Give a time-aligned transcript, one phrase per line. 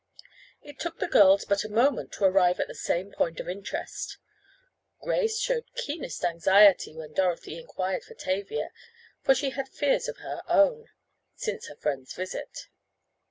[0.63, 4.17] It took the girls but a moment to arrive at the same point of interest.
[4.99, 8.71] Grace showed keenest anxiety when Dorothy inquired for Tavia,
[9.21, 12.65] for she had fears of her own—since her friend's visit.